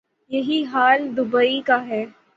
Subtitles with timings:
[0.31, 2.05] یہی حال دوبئی کا ہے۔